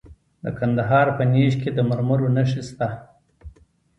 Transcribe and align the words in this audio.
د 0.43 0.45
کندهار 0.59 1.07
په 1.17 1.23
نیش 1.31 1.53
کې 1.61 1.69
د 1.73 1.79
مرمرو 1.89 2.33
نښې 2.35 2.61
شته. 2.69 2.87